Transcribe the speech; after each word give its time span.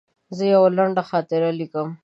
زه 0.37 0.43
یوه 0.53 0.69
لنډه 0.77 1.03
خاطره 1.09 1.49
لیکم. 1.59 1.87